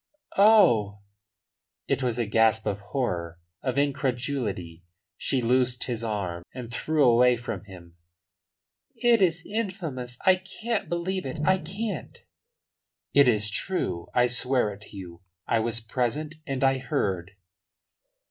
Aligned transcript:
"Oh!" 0.39 1.01
It 1.87 2.01
was 2.01 2.17
a 2.17 2.25
gasp 2.25 2.65
of 2.65 2.79
horror, 2.79 3.39
of 3.61 3.77
incredulity. 3.77 4.83
She 5.15 5.43
loosed 5.43 5.83
his 5.83 6.03
arm 6.03 6.41
and 6.55 6.71
drew 6.71 7.03
away 7.05 7.37
from 7.37 7.65
him. 7.65 7.97
"It 8.95 9.21
is 9.21 9.45
infamous! 9.45 10.17
I 10.25 10.37
can't 10.37 10.89
believe 10.89 11.27
it. 11.27 11.37
I 11.45 11.59
can't." 11.59 12.17
"It 13.13 13.27
is 13.27 13.51
true. 13.51 14.07
I 14.15 14.25
swear 14.25 14.73
it 14.73 14.81
to 14.89 14.97
you. 14.97 15.21
I 15.45 15.59
was 15.59 15.79
present, 15.79 16.33
and 16.47 16.63
I 16.63 16.79
heard." 16.79 17.33